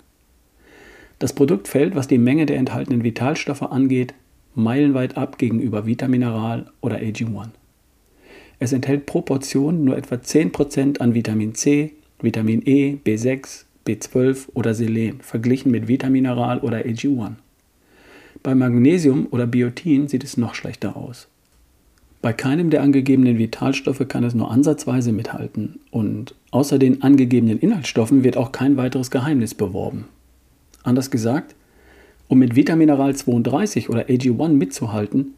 Das 1.20 1.34
Produkt 1.34 1.68
fällt, 1.68 1.96
was 1.96 2.08
die 2.08 2.18
Menge 2.18 2.46
der 2.46 2.58
enthaltenen 2.58 3.04
Vitalstoffe 3.04 3.64
angeht, 3.64 4.14
meilenweit 4.56 5.18
ab 5.18 5.38
gegenüber 5.38 5.86
Vitamineral 5.86 6.72
oder 6.82 6.98
AG1. 6.98 7.50
Es 8.60 8.74
enthält 8.74 9.06
pro 9.06 9.22
Portion 9.22 9.84
nur 9.84 9.98
etwa 9.98 10.16
10% 10.16 11.00
an 11.00 11.14
Vitamin 11.14 11.54
C, 11.54 11.94
Vitamin 12.20 12.64
E, 12.66 12.98
B6, 13.06 13.66
B12 13.88 14.50
oder 14.54 14.74
Selen, 14.74 15.22
verglichen 15.22 15.72
mit 15.72 15.88
Vitamineral 15.88 16.60
oder 16.60 16.80
AG1. 16.80 17.34
Bei 18.44 18.54
Magnesium 18.54 19.28
oder 19.32 19.48
Biotin 19.48 20.08
sieht 20.08 20.24
es 20.24 20.38
noch 20.38 20.56
schlechter 20.56 20.98
aus. 20.98 21.28
Bei 22.22 22.34
keinem 22.34 22.70
der 22.70 22.82
angegebenen 22.82 23.38
Vitalstoffe 23.38 24.06
kann 24.08 24.24
es 24.24 24.34
nur 24.34 24.52
ansatzweise 24.52 25.12
mithalten 25.12 25.80
und 25.92 26.36
außer 26.52 26.80
den 26.80 27.02
angegebenen 27.02 27.60
Inhaltsstoffen 27.60 28.24
wird 28.24 28.38
auch 28.38 28.52
kein 28.52 28.76
weiteres 28.76 29.12
Geheimnis 29.12 29.54
beworben. 29.54 30.06
Anders 30.84 31.12
gesagt, 31.12 31.56
um 32.28 32.40
mit 32.40 32.56
Vitamineral 32.56 33.16
32 33.16 33.90
oder 33.90 34.08
AG1 34.08 34.50
mitzuhalten, 34.50 35.36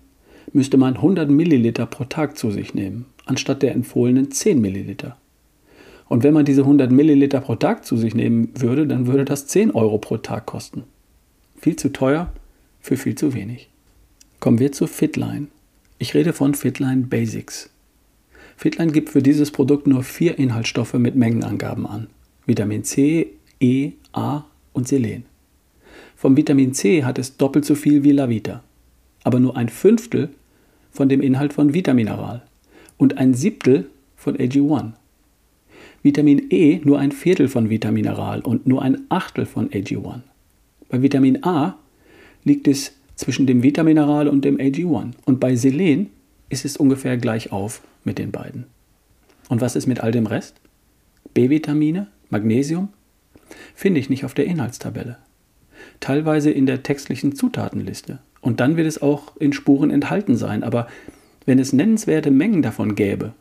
müsste 0.54 0.78
man 0.78 0.96
100 0.96 1.30
Milliliter 1.30 1.86
pro 1.86 2.06
Tag 2.06 2.38
zu 2.38 2.50
sich 2.50 2.74
nehmen, 2.74 3.06
anstatt 3.26 3.62
der 3.62 3.76
empfohlenen 3.76 4.32
10 4.32 4.60
Milliliter. 4.60 5.18
Und 6.10 6.24
wenn 6.24 6.34
man 6.34 6.44
diese 6.44 6.62
100 6.62 6.92
Milliliter 6.92 7.40
pro 7.40 7.56
Tag 7.56 7.86
zu 7.86 7.96
sich 7.96 8.16
nehmen 8.16 8.50
würde, 8.56 8.88
dann 8.88 9.08
würde 9.08 9.26
das 9.26 9.48
10 9.48 9.72
Euro 9.72 10.00
pro 10.00 10.18
Tag 10.18 10.48
kosten. 10.48 10.84
Viel 11.58 11.76
zu 11.76 11.90
teuer 11.90 12.34
für 12.82 12.98
viel 12.98 13.16
zu 13.16 13.34
wenig. 13.34 13.70
Kommen 14.40 14.60
wir 14.60 14.72
zu 14.72 14.88
Fitline. 14.88 15.48
Ich 16.00 16.16
rede 16.16 16.34
von 16.34 16.56
Fitline 16.56 17.04
Basics. 17.04 17.70
Fitline 18.58 18.92
gibt 18.92 19.10
für 19.10 19.22
dieses 19.22 19.52
Produkt 19.52 19.86
nur 19.86 20.04
vier 20.04 20.40
Inhaltsstoffe 20.40 20.96
mit 20.96 21.16
Mengenangaben 21.16 21.86
an. 21.86 22.08
Vitamin 22.46 22.84
C, 22.84 23.28
E, 23.60 23.92
A 24.12 24.46
und 24.74 24.88
Selen. 24.88 25.26
Vom 26.16 26.36
Vitamin 26.36 26.74
C 26.74 27.04
hat 27.04 27.20
es 27.20 27.38
doppelt 27.38 27.66
so 27.66 27.76
viel 27.76 28.04
wie 28.04 28.12
Lavita, 28.12 28.64
aber 29.24 29.40
nur 29.40 29.56
ein 29.56 29.70
Fünftel 29.70 30.30
von 30.92 31.08
dem 31.08 31.22
Inhalt 31.22 31.54
von 31.54 31.74
Vitamineral 31.74 32.42
und 32.98 33.18
ein 33.18 33.34
Siebtel 33.34 33.90
von 34.16 34.36
AG1. 34.36 34.94
Vitamin 36.02 36.48
E 36.50 36.80
nur 36.84 37.00
ein 37.00 37.12
Viertel 37.12 37.48
von 37.48 37.70
Vitamineral 37.70 38.42
und 38.42 38.68
nur 38.68 38.82
ein 38.82 39.02
Achtel 39.10 39.46
von 39.46 39.70
AG1. 39.70 40.22
Bei 40.90 41.02
Vitamin 41.02 41.44
A 41.44 41.78
liegt 42.44 42.68
es 42.68 42.94
zwischen 43.16 43.46
dem 43.46 43.64
Vitamineral 43.64 44.28
und 44.28 44.46
dem 44.46 44.58
AG1 44.58 45.12
und 45.26 45.40
bei 45.40 45.56
Selen 45.56 46.10
ist 46.50 46.66
es 46.66 46.78
ungefähr 46.78 47.18
gleich 47.18 47.52
auf 47.52 47.82
mit 48.04 48.18
den 48.18 48.32
beiden. 48.32 48.66
Und 49.50 49.62
was 49.62 49.76
ist 49.76 49.88
mit 49.88 50.00
all 50.00 50.12
dem 50.12 50.26
Rest? 50.26 50.56
B-Vitamine, 51.34 52.08
Magnesium? 52.30 52.90
Finde 53.76 54.00
ich 54.00 54.10
nicht 54.10 54.26
auf 54.26 54.34
der 54.34 54.46
Inhaltstabelle. 54.46 55.18
Teilweise 56.00 56.52
in 56.52 56.66
der 56.66 56.84
textlichen 56.84 57.36
Zutatenliste. 57.36 58.20
Und 58.42 58.60
dann 58.60 58.78
wird 58.78 58.88
es 58.88 59.02
auch 59.02 59.36
in 59.38 59.54
Spuren 59.54 59.92
enthalten 59.92 60.38
sein. 60.38 60.64
Aber 60.64 60.88
wenn 61.46 61.60
es 61.60 61.74
nennenswerte 61.74 62.32
Mengen 62.32 62.62
davon 62.62 62.96
gäbe, 62.96 63.34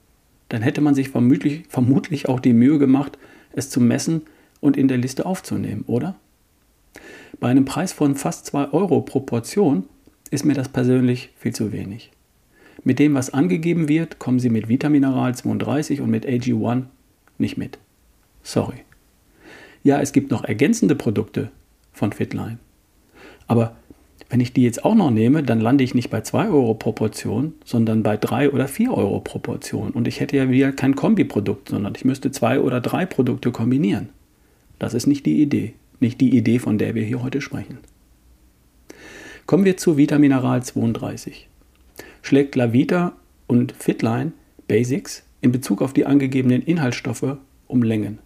dann 0.49 0.63
hätte 0.63 0.81
man 0.81 0.95
sich 0.95 1.11
vermutlich, 1.11 1.65
vermutlich 1.69 2.29
auch 2.29 2.41
die 2.41 2.53
Mühe 2.53 2.79
gemacht, 2.79 3.19
es 3.53 3.71
zu 3.71 3.81
messen 3.81 4.23
und 4.61 4.77
in 4.77 4.89
der 4.89 4.99
Liste 4.99 5.27
aufzunehmen, 5.27 5.85
oder? 5.87 6.15
Bei 7.41 7.49
einem 7.49 7.65
Preis 7.65 7.93
von 7.93 8.17
fast 8.17 8.47
2 8.47 8.73
Euro 8.73 9.03
pro 9.03 9.21
Portion 9.21 9.85
ist 10.31 10.45
mir 10.45 10.55
das 10.55 10.69
persönlich 10.69 11.31
viel 11.37 11.55
zu 11.55 11.73
wenig. 11.73 12.11
Mit 12.85 12.99
dem, 12.99 13.15
was 13.15 13.31
angegeben 13.31 13.89
wird, 13.89 14.19
kommen 14.19 14.41
Sie 14.41 14.51
mit 14.51 14.69
Vitamineral 14.69 15.35
32 15.35 16.01
und 16.01 16.11
mit 16.11 16.27
AG1 16.27 16.85
nicht 17.39 17.59
mit. 17.59 17.79
Sorry. 18.43 18.79
Ja, 19.83 20.01
es 20.01 20.13
gibt 20.13 20.31
noch 20.31 20.45
ergänzende 20.45 20.95
Produkte 20.95 21.51
von 21.93 22.13
Fitline. 22.13 22.59
Aber 23.47 23.77
wenn 24.31 24.41
ich 24.41 24.53
die 24.53 24.63
jetzt 24.63 24.85
auch 24.85 24.95
noch 24.95 25.11
nehme, 25.11 25.43
dann 25.43 25.61
lande 25.61 25.85
ich 25.85 25.95
nicht 25.95 26.11
bei 26.11 26.21
2 26.21 26.49
Euro 26.49 26.75
pro 26.75 26.93
Portion, 26.93 27.55
sondern 27.65 28.03
bei 28.03 28.17
3 28.17 28.51
oder 28.51 28.69
4 28.69 28.93
Euro 28.93 29.21
pro 29.21 29.39
Portion. 29.39 29.93
Und 29.93 30.07
ich 30.07 30.21
hätte 30.21 30.37
ja 30.37 30.51
wieder 30.51 30.73
kein 30.73 30.95
Kombiprodukt, 30.95 31.71
sondern 31.71 31.95
ich 31.97 32.05
müsste 32.05 32.31
zwei 32.31 32.61
oder 32.61 32.81
drei 32.81 33.07
Produkte 33.07 33.51
kombinieren. 33.53 34.11
Das 34.79 34.93
ist 34.93 35.07
nicht 35.07 35.25
die 35.25 35.41
Idee. 35.41 35.75
Nicht 36.01 36.21
die 36.21 36.37
Idee, 36.37 36.59
von 36.59 36.79
der 36.79 36.95
wir 36.95 37.05
hier 37.05 37.23
heute 37.23 37.41
sprechen. 37.41 37.79
Kommen 39.47 39.65
wir 39.65 39.79
zu 39.79 39.97
Vitamineral 39.97 40.63
32. 40.63 41.49
Schlägt 42.21 42.55
Lavita 42.55 43.15
und 43.47 43.73
Fitline 43.73 44.33
Basics 44.69 45.25
in 45.41 45.53
Bezug 45.53 45.81
auf 45.81 45.95
die 45.95 46.05
angegebenen 46.05 46.63
Inhaltsstoffe 46.63 47.39
um 47.67 47.83
Längen. 47.83 48.19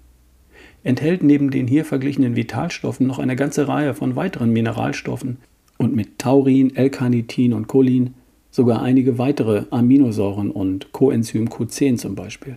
Enthält 0.82 1.22
neben 1.22 1.52
den 1.52 1.68
hier 1.68 1.84
verglichenen 1.84 2.34
Vitalstoffen 2.34 3.06
noch 3.06 3.20
eine 3.20 3.36
ganze 3.36 3.68
Reihe 3.68 3.94
von 3.94 4.16
weiteren 4.16 4.52
Mineralstoffen 4.52 5.38
und 5.82 5.96
mit 5.96 6.20
Taurin, 6.20 6.76
L-Carnitin 6.76 7.52
und 7.52 7.66
Cholin 7.66 8.14
sogar 8.52 8.82
einige 8.82 9.18
weitere 9.18 9.64
Aminosäuren 9.70 10.50
und 10.52 10.92
Coenzym 10.92 11.48
Q10 11.48 11.96
zum 11.96 12.14
Beispiel. 12.14 12.56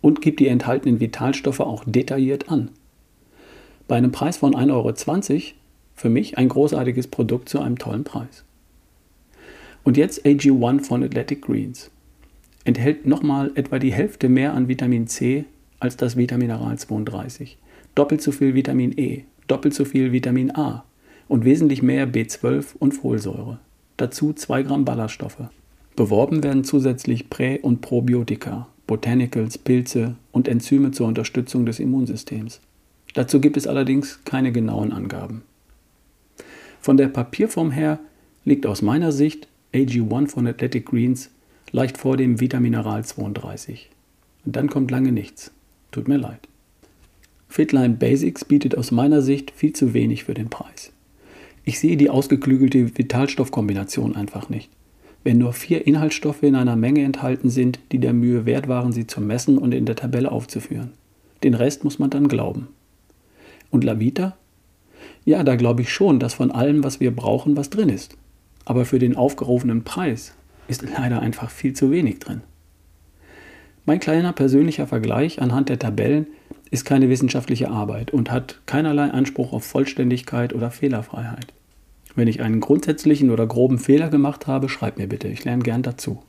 Und 0.00 0.20
gibt 0.20 0.40
die 0.40 0.48
enthaltenen 0.48 0.98
Vitalstoffe 0.98 1.60
auch 1.60 1.84
detailliert 1.86 2.50
an. 2.50 2.70
Bei 3.86 3.96
einem 3.96 4.10
Preis 4.10 4.38
von 4.38 4.54
1,20 4.54 4.72
Euro 4.72 5.42
für 5.94 6.08
mich 6.08 6.36
ein 6.36 6.48
großartiges 6.48 7.06
Produkt 7.06 7.48
zu 7.48 7.60
einem 7.60 7.78
tollen 7.78 8.02
Preis. 8.02 8.44
Und 9.84 9.96
jetzt 9.96 10.26
AG1 10.26 10.80
von 10.80 11.04
Athletic 11.04 11.42
Greens. 11.42 11.90
Enthält 12.64 13.06
nochmal 13.06 13.52
etwa 13.54 13.78
die 13.78 13.92
Hälfte 13.92 14.28
mehr 14.28 14.52
an 14.54 14.66
Vitamin 14.66 15.06
C 15.06 15.44
als 15.78 15.96
das 15.96 16.16
Vitamineral 16.16 16.76
32. 16.76 17.56
Doppelt 17.94 18.20
so 18.20 18.32
viel 18.32 18.54
Vitamin 18.54 18.98
E, 18.98 19.24
doppelt 19.46 19.74
so 19.74 19.84
viel 19.84 20.10
Vitamin 20.10 20.56
A 20.56 20.84
und 21.34 21.44
wesentlich 21.44 21.82
mehr 21.82 22.06
B12 22.06 22.76
und 22.78 22.92
Folsäure. 22.92 23.58
Dazu 23.96 24.32
2 24.32 24.62
Gramm 24.62 24.84
Ballaststoffe. 24.84 25.48
Beworben 25.96 26.44
werden 26.44 26.62
zusätzlich 26.62 27.28
Prä- 27.28 27.58
und 27.58 27.80
Probiotika, 27.80 28.68
Botanicals, 28.86 29.58
Pilze 29.58 30.14
und 30.30 30.46
Enzyme 30.46 30.92
zur 30.92 31.08
Unterstützung 31.08 31.66
des 31.66 31.80
Immunsystems. 31.80 32.60
Dazu 33.14 33.40
gibt 33.40 33.56
es 33.56 33.66
allerdings 33.66 34.20
keine 34.24 34.52
genauen 34.52 34.92
Angaben. 34.92 35.42
Von 36.80 36.96
der 36.96 37.08
Papierform 37.08 37.72
her 37.72 37.98
liegt 38.44 38.64
aus 38.64 38.80
meiner 38.80 39.10
Sicht 39.10 39.48
AG1 39.72 40.28
von 40.28 40.46
Athletic 40.46 40.86
Greens 40.86 41.30
leicht 41.72 41.98
vor 41.98 42.16
dem 42.16 42.38
Vitamineral 42.38 43.04
32. 43.04 43.90
Und 44.46 44.54
dann 44.54 44.68
kommt 44.68 44.92
lange 44.92 45.10
nichts. 45.10 45.50
Tut 45.90 46.06
mir 46.06 46.18
leid. 46.18 46.46
Fitline 47.48 47.94
Basics 47.94 48.44
bietet 48.44 48.78
aus 48.78 48.92
meiner 48.92 49.20
Sicht 49.20 49.50
viel 49.50 49.72
zu 49.72 49.94
wenig 49.94 50.22
für 50.22 50.34
den 50.34 50.48
Preis. 50.48 50.93
Ich 51.64 51.78
sehe 51.78 51.96
die 51.96 52.10
ausgeklügelte 52.10 52.96
Vitalstoffkombination 52.98 54.16
einfach 54.16 54.50
nicht. 54.50 54.70
Wenn 55.22 55.38
nur 55.38 55.54
vier 55.54 55.86
Inhaltsstoffe 55.86 56.42
in 56.42 56.54
einer 56.54 56.76
Menge 56.76 57.02
enthalten 57.02 57.48
sind, 57.48 57.78
die 57.90 57.98
der 57.98 58.12
Mühe 58.12 58.44
wert 58.44 58.68
waren, 58.68 58.92
sie 58.92 59.06
zu 59.06 59.22
messen 59.22 59.56
und 59.56 59.72
in 59.72 59.86
der 59.86 59.96
Tabelle 59.96 60.30
aufzuführen. 60.30 60.92
Den 61.42 61.54
Rest 61.54 61.82
muss 61.82 61.98
man 61.98 62.10
dann 62.10 62.28
glauben. 62.28 62.68
Und 63.70 63.84
Lavita? 63.84 64.36
Ja, 65.24 65.42
da 65.42 65.56
glaube 65.56 65.80
ich 65.80 65.92
schon, 65.92 66.20
dass 66.20 66.34
von 66.34 66.50
allem, 66.50 66.84
was 66.84 67.00
wir 67.00 67.16
brauchen, 67.16 67.56
was 67.56 67.70
drin 67.70 67.88
ist. 67.88 68.16
Aber 68.66 68.84
für 68.84 68.98
den 68.98 69.16
aufgerufenen 69.16 69.84
Preis 69.84 70.34
ist 70.68 70.82
leider 70.82 71.20
einfach 71.20 71.50
viel 71.50 71.72
zu 71.72 71.90
wenig 71.90 72.18
drin. 72.18 72.42
Mein 73.86 74.00
kleiner 74.00 74.32
persönlicher 74.32 74.86
Vergleich 74.86 75.42
anhand 75.42 75.68
der 75.68 75.78
Tabellen 75.78 76.26
ist 76.70 76.86
keine 76.86 77.10
wissenschaftliche 77.10 77.68
Arbeit 77.70 78.12
und 78.12 78.30
hat 78.30 78.62
keinerlei 78.64 79.10
Anspruch 79.10 79.52
auf 79.52 79.64
Vollständigkeit 79.64 80.54
oder 80.54 80.70
Fehlerfreiheit. 80.70 81.52
Wenn 82.14 82.28
ich 82.28 82.40
einen 82.40 82.60
grundsätzlichen 82.60 83.30
oder 83.30 83.46
groben 83.46 83.78
Fehler 83.78 84.08
gemacht 84.08 84.46
habe, 84.46 84.70
schreib 84.70 84.96
mir 84.96 85.06
bitte, 85.06 85.28
ich 85.28 85.44
lerne 85.44 85.62
gern 85.62 85.82
dazu. 85.82 86.22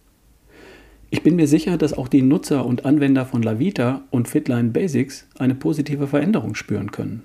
Ich 1.09 1.23
bin 1.23 1.37
mir 1.37 1.47
sicher, 1.47 1.77
dass 1.77 1.93
auch 1.93 2.09
die 2.09 2.23
Nutzer 2.23 2.65
und 2.65 2.85
Anwender 2.85 3.25
von 3.25 3.41
Lavita 3.41 4.01
und 4.09 4.27
Fitline 4.27 4.71
Basics 4.71 5.27
eine 5.37 5.55
positive 5.55 6.07
Veränderung 6.07 6.55
spüren 6.55 6.91
können. 6.91 7.23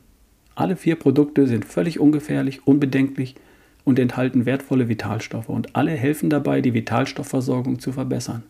Alle 0.54 0.76
vier 0.76 0.94
Produkte 0.94 1.48
sind 1.48 1.64
völlig 1.64 1.98
ungefährlich, 1.98 2.66
unbedenklich 2.66 3.34
und 3.82 3.98
enthalten 3.98 4.46
wertvolle 4.46 4.88
Vitalstoffe 4.88 5.48
und 5.48 5.74
alle 5.74 5.92
helfen 5.92 6.30
dabei, 6.30 6.60
die 6.60 6.74
Vitalstoffversorgung 6.74 7.80
zu 7.80 7.90
verbessern. 7.90 8.44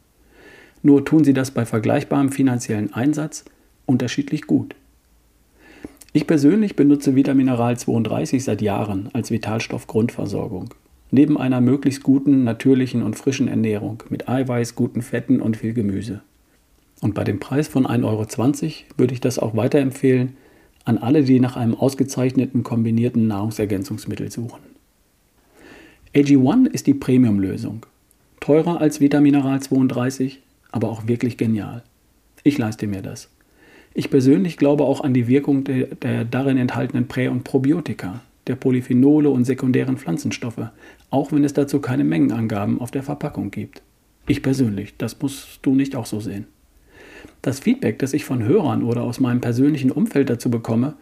Nur 0.83 1.05
tun 1.05 1.25
sie 1.25 1.35
das 1.35 1.51
bei 1.51 1.67
vergleichbarem 1.67 2.31
finanziellen 2.33 2.93
Einsatz 2.93 3.45
unterschiedlich 3.87 4.47
gut. 4.47 4.75
Ich 6.13 6.27
persönlich 6.27 6.75
benutze 6.75 7.15
Vitamineral 7.15 7.79
32 7.79 8.43
seit 8.43 8.63
Jahren 8.63 9.11
als 9.13 9.31
Vitalstoffgrundversorgung. 9.31 10.75
Neben 11.13 11.39
einer 11.39 11.61
möglichst 11.61 12.03
guten, 12.03 12.45
natürlichen 12.45 13.03
und 13.03 13.17
frischen 13.17 13.49
Ernährung 13.49 14.03
mit 14.11 14.29
Eiweiß, 14.29 14.75
guten 14.75 15.03
Fetten 15.03 15.41
und 15.41 15.57
viel 15.57 15.73
Gemüse. 15.73 16.23
Und 17.01 17.15
bei 17.15 17.25
dem 17.25 17.41
Preis 17.41 17.69
von 17.69 17.87
1,20 17.87 18.05
Euro 18.05 18.27
würde 18.97 19.15
ich 19.15 19.21
das 19.21 19.39
auch 19.39 19.57
weiterempfehlen, 19.57 20.37
an 20.85 20.99
alle, 20.99 21.23
die 21.23 21.41
nach 21.41 21.57
einem 21.57 21.75
ausgezeichneten 21.75 22.63
kombinierten 22.63 23.27
Nahrungsergänzungsmittel 23.27 24.31
suchen. 24.31 24.61
AG1 26.15 26.69
ist 26.69 26.87
die 26.87 26.95
Premium-Lösung. 26.95 27.87
Teurer 28.41 28.81
als 28.81 29.01
Vitamineral 29.01 29.61
32, 29.61 30.41
aber 30.73 30.89
auch 30.89 31.07
wirklich 31.07 31.37
genial. 31.37 31.83
Ich 32.43 32.59
leiste 32.59 32.87
mir 32.87 33.03
das. 33.03 33.29
Ich 33.93 34.11
persönlich 34.11 34.57
glaube 34.57 34.85
auch 34.85 35.03
an 35.03 35.15
die 35.15 35.27
Wirkung 35.27 35.65
der, 35.65 35.87
der 35.87 36.25
darin 36.25 36.57
enthaltenen 36.57 37.09
Prä- 37.09 37.29
und 37.29 37.45
Probiotika, 37.45 38.21
der 38.47 38.55
Polyphenole 38.57 39.31
und 39.31 39.45
sekundären 39.45 39.99
Pflanzenstoffe, 39.99 40.69
auch 41.11 41.33
wenn 41.33 41.45
es 41.45 41.53
dazu 41.53 41.81
keine 41.81 42.05
Mengenangaben 42.05 42.81
auf 42.81 42.91
der 42.91 43.03
Verpackung 43.03 43.51
gibt. 43.51 43.83
Ich 44.27 44.43
persönlich, 44.43 44.95
das 44.97 45.21
musst 45.21 45.59
du 45.63 45.75
nicht 45.75 45.97
auch 45.97 46.07
so 46.07 46.21
sehen. 46.21 46.47
Das 47.43 47.59
Feedback, 47.59 47.99
das 47.99 48.13
ich 48.13 48.25
von 48.25 48.45
Hörern 48.45 48.83
oder 48.83 49.03
aus 49.03 49.19
meinem 49.19 49.41
persönlichen 49.41 49.91
Umfeld 49.91 50.31
dazu 50.31 50.51
bekomme, 50.51 50.95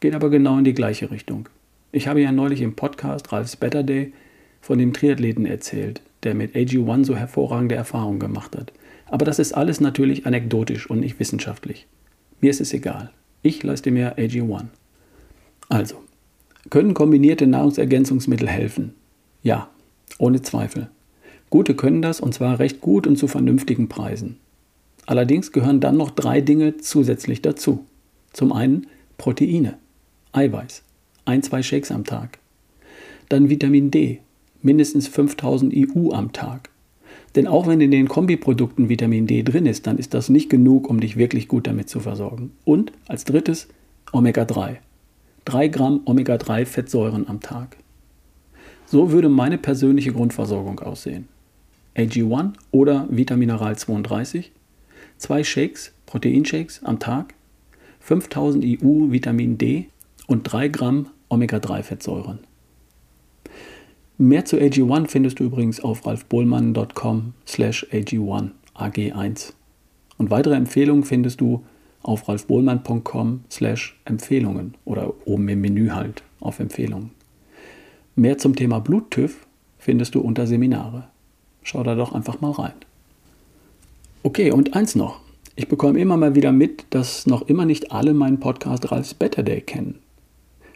geht 0.00 0.14
aber 0.14 0.30
genau 0.30 0.58
in 0.58 0.64
die 0.64 0.74
gleiche 0.74 1.10
Richtung. 1.10 1.48
Ich 1.90 2.06
habe 2.06 2.20
ja 2.20 2.32
neulich 2.32 2.60
im 2.60 2.74
Podcast 2.74 3.32
Ralfs 3.32 3.56
Better 3.56 3.82
Day 3.82 4.12
von 4.60 4.78
dem 4.78 4.92
Triathleten 4.92 5.46
erzählt, 5.46 6.02
der 6.22 6.34
mit 6.34 6.54
AG1 6.54 7.04
so 7.04 7.16
hervorragende 7.16 7.74
Erfahrungen 7.74 8.20
gemacht 8.20 8.56
hat. 8.56 8.72
Aber 9.06 9.24
das 9.24 9.38
ist 9.38 9.52
alles 9.52 9.80
natürlich 9.80 10.26
anekdotisch 10.26 10.88
und 10.90 11.00
nicht 11.00 11.18
wissenschaftlich. 11.20 11.86
Mir 12.40 12.50
ist 12.50 12.60
es 12.60 12.72
egal. 12.72 13.10
Ich 13.42 13.62
leiste 13.62 13.90
mir 13.90 14.16
AG1. 14.18 14.66
Also, 15.68 15.96
können 16.70 16.94
kombinierte 16.94 17.46
Nahrungsergänzungsmittel 17.46 18.48
helfen? 18.48 18.94
Ja, 19.42 19.70
ohne 20.18 20.42
Zweifel. 20.42 20.88
Gute 21.50 21.74
können 21.74 22.02
das 22.02 22.20
und 22.20 22.34
zwar 22.34 22.58
recht 22.58 22.80
gut 22.80 23.06
und 23.06 23.16
zu 23.16 23.28
vernünftigen 23.28 23.88
Preisen. 23.88 24.38
Allerdings 25.06 25.52
gehören 25.52 25.80
dann 25.80 25.96
noch 25.96 26.10
drei 26.10 26.40
Dinge 26.40 26.78
zusätzlich 26.78 27.40
dazu. 27.40 27.86
Zum 28.32 28.52
einen 28.52 28.88
Proteine, 29.18 29.78
Eiweiß, 30.32 30.82
ein, 31.24 31.42
zwei 31.42 31.62
Shakes 31.62 31.92
am 31.92 32.04
Tag. 32.04 32.38
Dann 33.28 33.48
Vitamin 33.48 33.90
D, 33.90 34.20
mindestens 34.62 35.06
5000 35.06 35.72
IU 35.72 36.12
am 36.12 36.32
Tag. 36.32 36.70
Denn 37.36 37.46
auch 37.46 37.66
wenn 37.66 37.82
in 37.82 37.90
den 37.90 38.08
Kombiprodukten 38.08 38.88
Vitamin 38.88 39.26
D 39.26 39.42
drin 39.42 39.66
ist, 39.66 39.86
dann 39.86 39.98
ist 39.98 40.14
das 40.14 40.30
nicht 40.30 40.48
genug, 40.48 40.88
um 40.88 41.00
dich 41.00 41.18
wirklich 41.18 41.48
gut 41.48 41.66
damit 41.66 41.88
zu 41.90 42.00
versorgen. 42.00 42.52
Und 42.64 42.92
als 43.06 43.24
drittes 43.24 43.68
Omega-3. 44.12 44.76
3 45.44 45.68
Gramm 45.68 46.00
Omega-3-Fettsäuren 46.06 47.28
am 47.28 47.40
Tag. 47.40 47.76
So 48.86 49.12
würde 49.12 49.28
meine 49.28 49.58
persönliche 49.58 50.12
Grundversorgung 50.12 50.80
aussehen. 50.80 51.28
AG1 51.94 52.54
oder 52.70 53.06
Vitamineral 53.10 53.76
32, 53.76 54.52
zwei 55.18 55.44
Shakes, 55.44 55.92
Proteinshakes 56.06 56.82
am 56.84 56.98
Tag, 56.98 57.34
5000 58.00 58.64
IU 58.64 59.12
Vitamin 59.12 59.58
D 59.58 59.86
und 60.26 60.44
3 60.44 60.68
Gramm 60.68 61.08
Omega-3-Fettsäuren. 61.28 62.38
Mehr 64.18 64.46
zu 64.46 64.56
AG1 64.56 65.08
findest 65.08 65.40
du 65.40 65.44
übrigens 65.44 65.80
auf 65.80 66.06
ralfbohlmann.com 66.06 67.34
slash 67.46 67.86
AG1 67.92 68.50
AG1. 68.74 69.52
Und 70.16 70.30
weitere 70.30 70.54
Empfehlungen 70.54 71.04
findest 71.04 71.42
du 71.42 71.64
auf 72.02 72.26
ralfbohlmann.com 72.26 73.44
slash 73.50 74.00
Empfehlungen 74.06 74.74
oder 74.86 75.12
oben 75.26 75.46
im 75.50 75.60
Menü 75.60 75.90
halt 75.90 76.22
auf 76.40 76.60
Empfehlungen. 76.60 77.10
Mehr 78.14 78.38
zum 78.38 78.56
Thema 78.56 78.78
Bluttüv 78.78 79.46
findest 79.78 80.14
du 80.14 80.20
unter 80.20 80.46
Seminare. 80.46 81.08
Schau 81.62 81.82
da 81.82 81.94
doch 81.94 82.14
einfach 82.14 82.40
mal 82.40 82.52
rein. 82.52 82.72
Okay, 84.22 84.50
und 84.50 84.74
eins 84.74 84.94
noch. 84.94 85.20
Ich 85.56 85.68
bekomme 85.68 85.98
immer 85.98 86.16
mal 86.16 86.34
wieder 86.34 86.52
mit, 86.52 86.86
dass 86.88 87.26
noch 87.26 87.42
immer 87.48 87.66
nicht 87.66 87.92
alle 87.92 88.14
meinen 88.14 88.40
Podcast 88.40 88.90
Ralfs 88.90 89.12
Better 89.12 89.42
Day 89.42 89.60
kennen. 89.60 89.98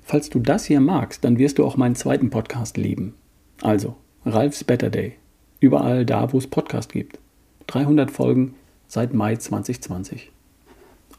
Falls 0.02 0.28
du 0.28 0.40
das 0.40 0.66
hier 0.66 0.80
magst, 0.80 1.24
dann 1.24 1.38
wirst 1.38 1.58
du 1.58 1.64
auch 1.64 1.78
meinen 1.78 1.94
zweiten 1.94 2.28
Podcast 2.28 2.76
lieben. 2.76 3.14
Also, 3.62 3.96
Ralfs 4.24 4.64
Better 4.64 4.90
Day. 4.90 5.16
Überall 5.60 6.06
da, 6.06 6.32
wo 6.32 6.38
es 6.38 6.46
Podcast 6.46 6.92
gibt. 6.92 7.18
300 7.66 8.10
Folgen 8.10 8.54
seit 8.88 9.12
Mai 9.12 9.36
2020. 9.36 10.30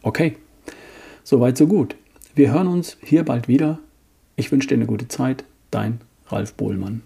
Okay, 0.01 0.35
soweit 1.23 1.57
so 1.57 1.67
gut. 1.67 1.95
Wir 2.33 2.51
hören 2.51 2.67
uns 2.67 2.97
hier 3.01 3.23
bald 3.23 3.47
wieder. 3.47 3.79
Ich 4.35 4.51
wünsche 4.51 4.67
dir 4.67 4.75
eine 4.75 4.87
gute 4.87 5.07
Zeit. 5.07 5.43
Dein 5.69 6.01
Ralf 6.27 6.53
Bohlmann. 6.53 7.01